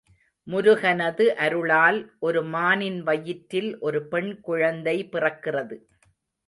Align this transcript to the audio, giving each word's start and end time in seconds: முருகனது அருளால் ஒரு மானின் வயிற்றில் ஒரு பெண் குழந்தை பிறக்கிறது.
முருகனது 0.47 1.25
அருளால் 1.37 1.99
ஒரு 2.19 2.41
மானின் 2.43 2.99
வயிற்றில் 3.01 3.71
ஒரு 3.79 4.01
பெண் 4.07 4.31
குழந்தை 4.41 4.97
பிறக்கிறது. 5.11 5.77